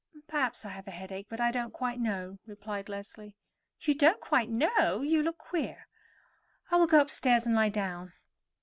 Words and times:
"Perhaps 0.27 0.65
I 0.65 0.69
have 0.69 0.87
a 0.87 0.97
headache; 0.97 1.27
but 1.29 1.39
I 1.39 1.51
don't 1.51 1.71
quite 1.71 1.99
know," 1.99 2.39
replied 2.47 2.89
Leslie. 2.89 3.35
"You 3.81 3.93
don't 3.93 4.19
quite 4.19 4.49
know? 4.49 5.01
You 5.03 5.21
look 5.21 5.37
queer." 5.37 5.87
"I 6.71 6.77
will 6.77 6.87
go 6.87 7.01
upstairs 7.01 7.45
and 7.45 7.53
lie 7.53 7.69
down." 7.69 8.11